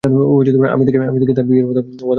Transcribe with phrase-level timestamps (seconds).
[0.03, 1.33] আমি তাকে
[1.37, 2.03] তার বিয়ের ওয়াদা করেছি।